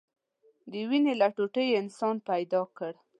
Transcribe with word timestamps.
د 0.71 0.73
وينې 0.89 1.13
له 1.21 1.27
ټوټې 1.35 1.63
يې 1.69 1.77
انسان 1.81 2.15
پيدا 2.29 2.61
كړ. 2.77 2.93